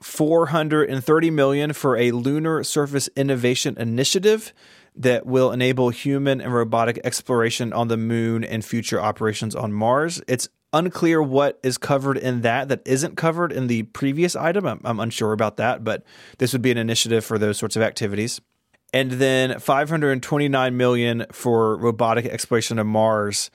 [0.00, 4.54] 430 million for a lunar surface innovation initiative
[4.96, 10.22] that will enable human and robotic exploration on the moon and future operations on Mars.
[10.26, 14.66] It's unclear what is covered in that that isn't covered in the previous item.
[14.66, 16.04] I'm, I'm unsure about that, but
[16.38, 18.40] this would be an initiative for those sorts of activities.
[18.92, 23.50] And then 529 million for robotic exploration of Mars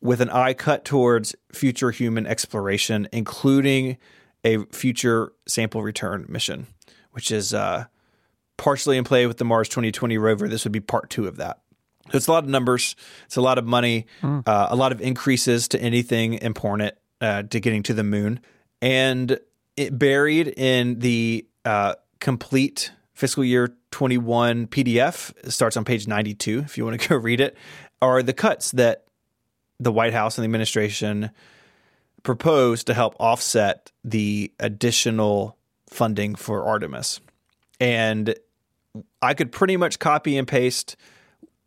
[0.00, 3.96] with an eye cut towards future human exploration, including
[4.44, 6.66] a future sample return mission,
[7.12, 7.86] which is uh,
[8.56, 10.48] partially in play with the Mars 2020 rover.
[10.48, 11.60] This would be part two of that.
[12.10, 12.96] So it's a lot of numbers.
[13.26, 14.46] It's a lot of money, mm.
[14.46, 18.40] uh, a lot of increases to anything important uh, to getting to the moon.
[18.80, 19.38] And
[19.76, 26.60] it buried in the uh, complete fiscal year 21 PDF, it starts on page 92
[26.60, 27.56] if you want to go read it,
[28.00, 29.04] are the cuts that
[29.80, 31.30] the White House and the administration
[32.22, 35.56] proposed to help offset the additional
[35.88, 37.20] funding for Artemis.
[37.80, 38.34] And
[39.22, 40.96] I could pretty much copy and paste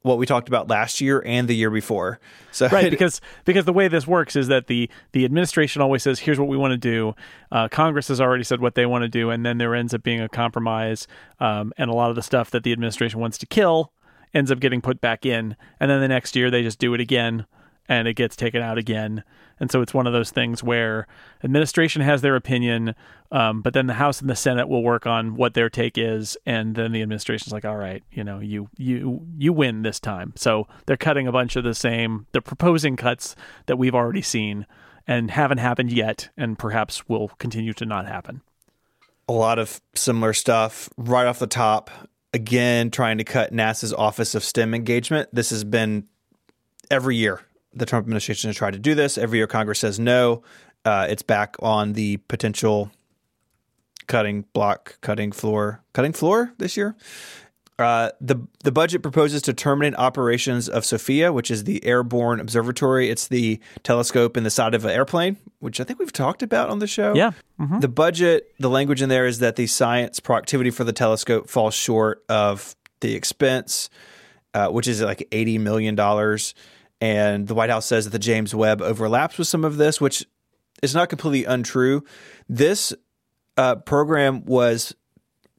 [0.04, 2.20] what we talked about last year and the year before.
[2.52, 6.20] So right, because because the way this works is that the the administration always says,
[6.20, 7.16] "Here's what we want to do."
[7.52, 10.04] Uh, Congress has already said what they want to do, and then there ends up
[10.04, 11.08] being a compromise,
[11.40, 13.92] um, and a lot of the stuff that the administration wants to kill
[14.34, 17.02] ends up getting put back in, and then the next year they just do it
[17.02, 17.46] again
[17.88, 19.24] and it gets taken out again.
[19.60, 21.08] And so it's one of those things where
[21.44, 22.96] administration has their opinion,
[23.32, 26.36] um, but then the House and the Senate will work on what their take is,
[26.46, 30.34] and then the administration's like, "All right, you know, you you you win this time."
[30.36, 32.26] So they're cutting a bunch of the same.
[32.32, 33.36] They're proposing cuts
[33.68, 34.66] that we've already seen
[35.06, 38.42] and haven't happened yet, and perhaps will continue to not happen.
[39.30, 41.92] A lot of similar stuff right off the top.
[42.34, 45.30] Again, trying to cut NASA's Office of STEM engagement.
[45.34, 46.08] This has been
[46.90, 47.42] every year
[47.74, 49.18] the Trump administration has tried to do this.
[49.18, 50.44] Every year, Congress says no.
[50.84, 52.92] Uh, it's back on the potential
[54.08, 56.96] cutting block, cutting floor, cutting floor this year.
[57.80, 63.10] Uh, the the budget proposes to terminate operations of SOFIA, which is the airborne observatory.
[63.10, 66.70] It's the telescope in the side of an airplane, which I think we've talked about
[66.70, 67.16] on the show.
[67.16, 67.32] Yeah.
[67.60, 67.80] Mm-hmm.
[67.80, 71.74] The budget, the language in there is that the science productivity for the telescope falls
[71.74, 73.90] short of the expense,
[74.54, 76.54] uh, which is like eighty million dollars.
[77.02, 80.26] And the White House says that the James Webb overlaps with some of this, which
[80.84, 82.04] is not completely untrue.
[82.48, 82.94] This
[83.58, 84.96] uh, program was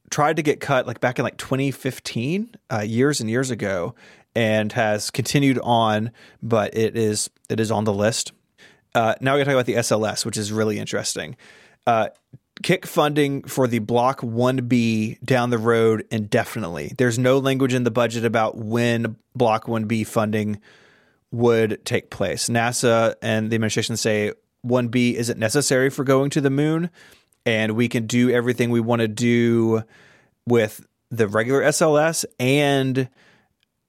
[0.09, 3.93] tried to get cut like back in like 2015, uh, years and years ago,
[4.35, 8.31] and has continued on, but it is it is on the list.
[8.95, 11.35] Uh, now we're going to talk about the SLS, which is really interesting.
[11.85, 12.09] Uh,
[12.61, 16.93] kick funding for the Block 1B down the road indefinitely.
[16.97, 20.61] There's no language in the budget about when Block 1B funding
[21.33, 22.47] would take place.
[22.47, 24.31] NASA and the administration say
[24.65, 26.89] 1B isn't necessary for going to the moon,
[27.45, 29.83] and we can do everything we want to do
[30.47, 33.09] with the regular SLS and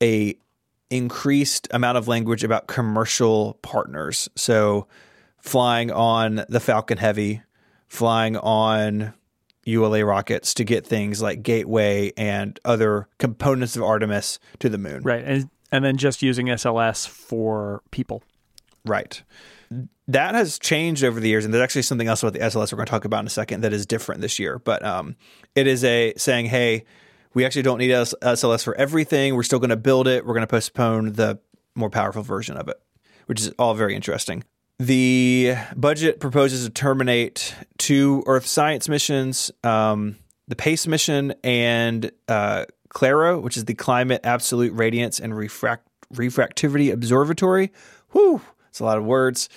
[0.03, 0.37] a
[0.91, 4.29] increased amount of language about commercial partners.
[4.37, 4.87] So
[5.39, 7.43] flying on the Falcon Heavy,
[7.89, 9.13] flying on
[9.65, 15.03] ULA rockets to get things like Gateway and other components of Artemis to the moon.
[15.03, 15.25] Right.
[15.25, 18.23] And and then just using SLS for people.
[18.85, 19.23] Right
[20.09, 22.77] that has changed over the years, and there's actually something else about the SLS we're
[22.77, 24.59] going to talk about in a second that is different this year.
[24.59, 25.17] But um,
[25.55, 26.85] it is a saying, hey,
[27.33, 29.35] we actually don't need SLS for everything.
[29.35, 30.27] We're still going to build it.
[30.27, 31.39] We're going to postpone the
[31.75, 32.81] more powerful version of it,
[33.27, 34.45] which is all very interesting.
[34.79, 40.17] The budget proposes to terminate two Earth science missions, um,
[40.49, 46.93] the PACE mission and uh, CLARREO, which is the Climate Absolute Radiance and Refract- Refractivity
[46.93, 47.73] Observatory.
[48.13, 49.49] Whew, it's a lot of words.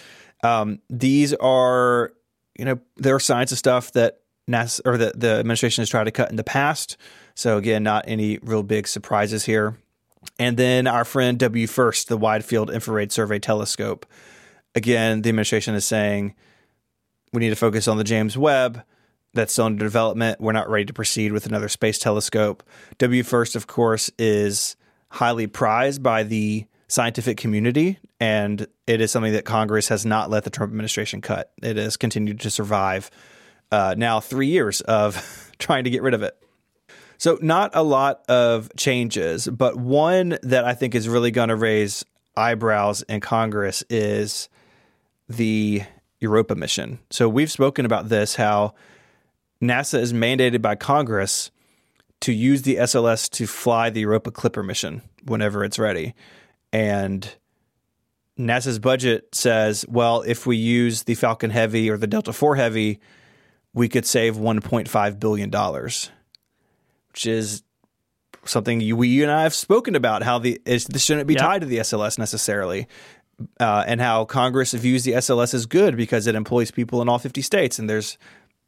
[0.44, 2.12] Um, these are,
[2.58, 4.20] you know, there are signs of stuff that
[4.50, 6.98] NASA or that the administration has tried to cut in the past.
[7.36, 9.78] So again, not any real big surprises here.
[10.40, 14.06] And then our friend WFIRST, the Wide Field Infrared Survey Telescope.
[14.76, 16.36] Again, the administration is saying
[17.34, 18.84] we need to focus on the James Webb.
[19.38, 20.42] That's still under development.
[20.42, 22.64] We're not ready to proceed with another space telescope.
[22.98, 24.76] WFIRST, of course, is
[25.10, 30.44] highly prized by the scientific community, and it is something that Congress has not let
[30.44, 31.52] the Trump administration cut.
[31.62, 33.12] It has continued to survive
[33.72, 36.36] uh, now three years of trying to get rid of it.
[37.20, 41.56] So, not a lot of changes, but one that I think is really going to
[41.56, 42.04] raise
[42.36, 44.50] eyebrows in Congress is
[45.30, 45.84] the
[46.20, 46.98] Europa mission.
[47.12, 48.74] So, we've spoken about this how
[49.62, 51.52] NASA is mandated by Congress
[52.22, 56.14] to use the SLS to fly the Europa Clipper mission whenever it's ready.
[56.74, 57.36] And
[58.38, 63.00] NASA's budget says, well, if we use the Falcon Heavy or the Delta IV Heavy,
[63.74, 65.52] we could save $1.5 billion,
[67.12, 67.64] which is
[68.46, 71.42] something you, we you and I have spoken about how the this shouldn't be yeah.
[71.42, 72.88] tied to the SLS necessarily.
[73.60, 77.20] Uh, and how Congress views the SLS as good because it employs people in all
[77.20, 78.18] 50 states, and there's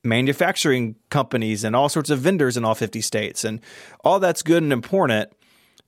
[0.04, 3.62] manufacturing companies and all sorts of vendors in all 50 states, and
[4.04, 5.32] all that's good and important.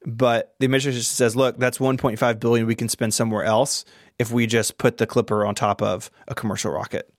[0.05, 3.85] But the administration says, look, that's 1.5 billion we can spend somewhere else
[4.17, 7.11] if we just put the clipper on top of a commercial rocket.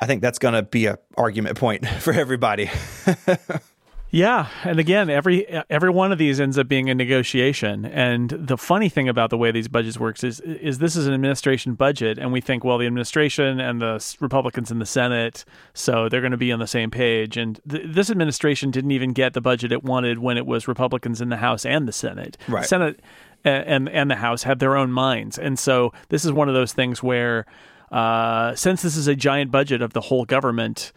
[0.00, 2.70] I think that's going to be a argument point for everybody.
[4.10, 7.84] Yeah, and again, every every one of these ends up being a negotiation.
[7.84, 11.12] And the funny thing about the way these budgets works is is this is an
[11.12, 15.44] administration budget, and we think, well, the administration and the Republicans in the Senate,
[15.74, 17.36] so they're going to be on the same page.
[17.36, 21.20] And th- this administration didn't even get the budget it wanted when it was Republicans
[21.20, 22.38] in the House and the Senate.
[22.48, 22.62] Right.
[22.62, 23.00] The Senate
[23.44, 26.72] and and the House have their own minds, and so this is one of those
[26.72, 27.44] things where,
[27.92, 30.92] uh, since this is a giant budget of the whole government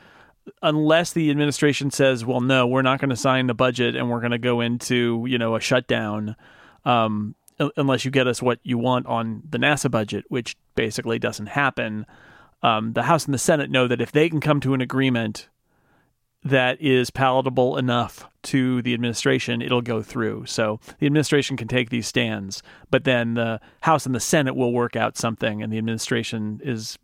[0.61, 4.19] unless the administration says, "Well, no, we're not going to sign the budget and we're
[4.19, 6.35] going to go into you know a shutdown,"
[6.85, 7.35] um,
[7.77, 12.05] unless you get us what you want on the NASA budget, which basically doesn't happen.
[12.63, 15.49] Um, the House and the Senate know that if they can come to an agreement
[16.43, 20.45] that is palatable enough to the administration, it'll go through.
[20.47, 24.73] So the administration can take these stands, but then the House and the Senate will
[24.73, 26.97] work out something, and the administration is,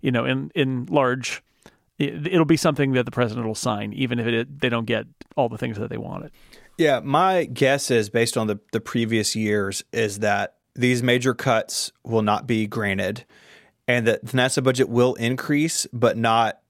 [0.00, 1.42] you know, in in large
[1.98, 5.48] it'll be something that the president will sign, even if it, they don't get all
[5.48, 6.30] the things that they wanted.
[6.76, 11.92] Yeah, my guess is based on the, the previous years is that these major cuts
[12.02, 13.24] will not be granted
[13.86, 16.60] and that the NASA budget will increase, but not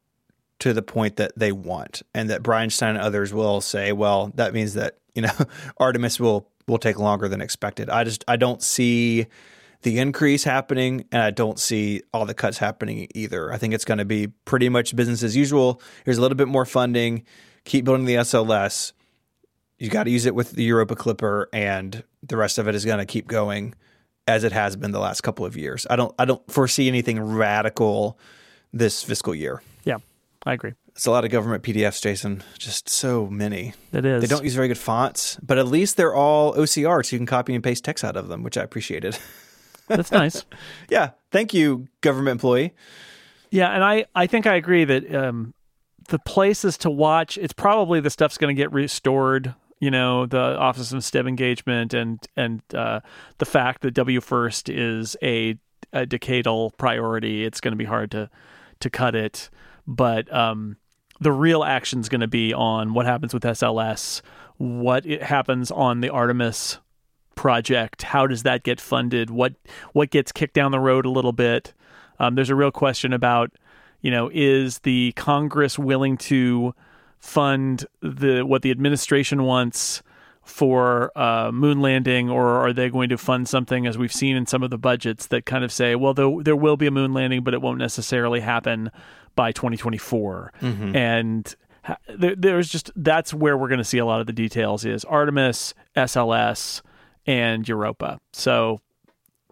[0.58, 2.02] to the point that they want.
[2.14, 5.32] And that Bridenstine and others will say, well, that means that, you know,
[5.78, 7.90] Artemis will will take longer than expected.
[7.90, 9.26] I just I don't see
[9.84, 13.52] the increase happening, and I don't see all the cuts happening either.
[13.52, 15.80] I think it's going to be pretty much business as usual.
[16.04, 17.24] Here's a little bit more funding,
[17.64, 18.92] keep building the SLS,
[19.78, 22.84] you got to use it with the Europa Clipper, and the rest of it is
[22.84, 23.74] going to keep going
[24.26, 25.86] as it has been the last couple of years.
[25.90, 28.18] I don't I don't foresee anything radical
[28.72, 29.62] this fiscal year.
[29.84, 29.98] Yeah,
[30.46, 30.72] I agree.
[30.88, 32.42] It's a lot of government PDFs, Jason.
[32.56, 33.74] Just so many.
[33.92, 34.22] It is.
[34.22, 37.26] They don't use very good fonts, but at least they're all OCR, so you can
[37.26, 39.18] copy and paste text out of them, which I appreciated.
[39.88, 40.44] That's nice.
[40.88, 42.72] yeah, thank you, government employee.
[43.50, 45.54] Yeah, and I I think I agree that um,
[46.08, 49.54] the places to watch, it's probably the stuff's going to get restored.
[49.80, 53.00] You know, the Office of STEM Engagement and and uh,
[53.38, 55.58] the fact that WFIRST is a,
[55.92, 57.44] a decadal priority.
[57.44, 58.30] It's going to be hard to
[58.80, 59.50] to cut it,
[59.86, 60.76] but um,
[61.20, 64.20] the real action is going to be on what happens with SLS,
[64.56, 66.78] what it happens on the Artemis
[67.36, 69.54] project, how does that get funded, what
[69.92, 71.72] what gets kicked down the road a little bit.
[72.18, 73.50] Um, there's a real question about,
[74.00, 76.74] you know, is the Congress willing to
[77.18, 80.02] fund the what the administration wants
[80.44, 84.46] for uh, moon landing, or are they going to fund something as we've seen in
[84.46, 87.14] some of the budgets that kind of say, well, there, there will be a moon
[87.14, 88.90] landing, but it won't necessarily happen
[89.34, 90.94] by 2024, mm-hmm.
[90.94, 91.56] and
[92.08, 95.04] there, there's just that's where we're going to see a lot of the details is
[95.04, 96.82] Artemis, SLS,
[97.26, 98.20] and Europa.
[98.32, 98.80] So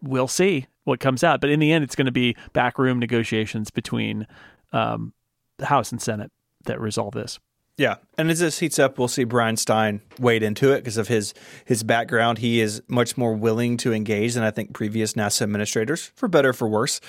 [0.01, 3.71] we'll see what comes out, but in the end, it's going to be backroom negotiations
[3.71, 4.27] between
[4.73, 5.13] um,
[5.59, 6.33] the House and Senate
[6.65, 7.39] that resolve this.
[7.79, 11.33] Yeah, and as this heats up, we'll see Bridenstine wade into it because of his
[11.65, 12.39] his background.
[12.39, 16.51] He is much more willing to engage than I think previous NASA administrators, for better
[16.51, 17.01] or for worse.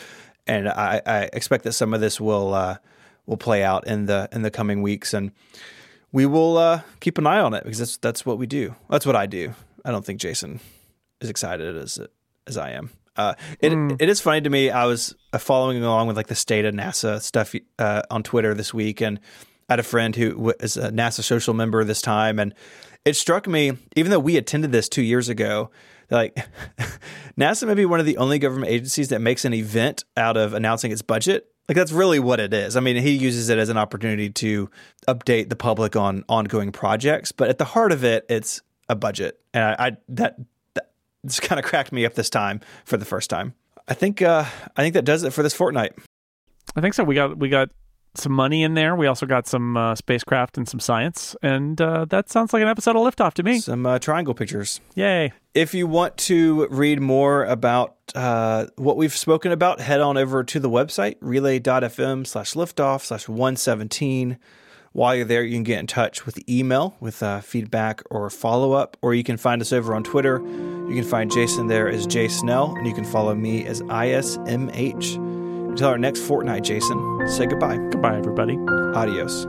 [0.48, 2.78] And I, I expect that some of this will uh,
[3.26, 5.32] will play out in the in the coming weeks, and
[6.14, 8.76] we will uh, keep an eye on it because that's that's what we do.
[8.90, 9.54] That's what I do.
[9.86, 10.60] I don't think Jason
[11.22, 12.00] is excited as
[12.48, 12.90] as I am.
[13.16, 13.96] Uh, it mm.
[14.02, 14.70] it is funny to me.
[14.70, 18.54] I was uh, following along with like the state of NASA stuff uh, on Twitter
[18.54, 19.20] this week, and
[19.70, 22.54] I had a friend who is a NASA social member this time, and
[23.06, 25.70] it struck me, even though we attended this two years ago,
[26.10, 26.36] like
[27.38, 30.54] NASA may be one of the only government agencies that makes an event out of
[30.54, 31.48] announcing its budget.
[31.70, 32.76] Like that's really what it is.
[32.76, 34.70] I mean, he uses it as an opportunity to
[35.08, 38.62] update the public on ongoing projects, but at the heart of it, it's
[38.94, 40.38] a budget, and I, I that
[40.76, 40.92] that
[41.26, 43.54] just kind of cracked me up this time for the first time.
[43.88, 44.46] I think uh,
[44.78, 45.94] I think that does it for this fortnight.
[46.76, 47.04] I think so.
[47.04, 47.70] We got we got
[48.16, 48.96] some money in there.
[48.96, 52.70] We also got some uh, spacecraft and some science, and uh, that sounds like an
[52.70, 53.60] episode of Liftoff to me.
[53.60, 54.80] Some uh, triangle pictures.
[54.96, 55.34] Yay!
[55.54, 60.44] If you want to read more about uh, what we've spoken about, head on over
[60.44, 64.38] to the website relay.fm slash liftoff slash 117.
[64.94, 68.74] While you're there, you can get in touch with email with uh, feedback or follow
[68.74, 70.40] up, or you can find us over on Twitter.
[70.40, 75.16] You can find Jason there as Jay Snell, and you can follow me as ISMH.
[75.70, 77.78] Until our next fortnight, Jason, say goodbye.
[77.78, 78.56] Goodbye, everybody.
[78.96, 79.48] Adios.